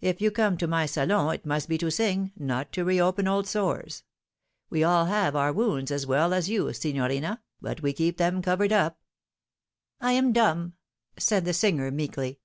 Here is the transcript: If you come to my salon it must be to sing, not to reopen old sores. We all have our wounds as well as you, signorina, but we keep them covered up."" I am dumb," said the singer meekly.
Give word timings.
If 0.00 0.20
you 0.20 0.30
come 0.30 0.56
to 0.58 0.68
my 0.68 0.86
salon 0.86 1.34
it 1.34 1.44
must 1.44 1.68
be 1.68 1.76
to 1.78 1.90
sing, 1.90 2.30
not 2.36 2.70
to 2.70 2.84
reopen 2.84 3.26
old 3.26 3.48
sores. 3.48 4.04
We 4.70 4.84
all 4.84 5.06
have 5.06 5.34
our 5.34 5.52
wounds 5.52 5.90
as 5.90 6.06
well 6.06 6.32
as 6.32 6.48
you, 6.48 6.72
signorina, 6.72 7.42
but 7.60 7.82
we 7.82 7.92
keep 7.92 8.16
them 8.16 8.42
covered 8.42 8.70
up."" 8.72 9.00
I 10.00 10.12
am 10.12 10.32
dumb," 10.32 10.74
said 11.18 11.44
the 11.44 11.52
singer 11.52 11.90
meekly. 11.90 12.38